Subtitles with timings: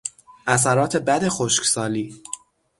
[0.47, 2.23] اثرات بد خشکسالی